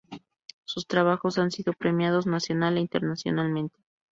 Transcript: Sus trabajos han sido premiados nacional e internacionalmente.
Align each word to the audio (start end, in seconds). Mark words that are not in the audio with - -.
Sus 0.65 0.87
trabajos 0.87 1.37
han 1.37 1.51
sido 1.51 1.73
premiados 1.73 2.25
nacional 2.25 2.77
e 2.77 2.81
internacionalmente. 2.81 3.77